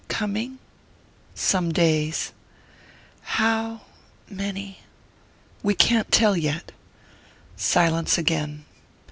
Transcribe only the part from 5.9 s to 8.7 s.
tell yet." Silence again.